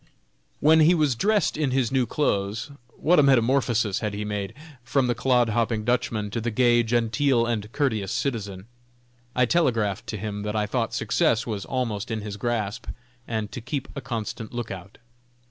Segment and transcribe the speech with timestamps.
[0.61, 5.05] When he was dressed in his new clothes, what a metamorphosis had he made, from
[5.05, 8.65] the clod hopping Dutchman to the gay, genteel and courteous citizen!
[9.35, 12.87] I telegraphed to him that I thought success was almost in his grasp,
[13.27, 14.97] and to keep a constant lookout.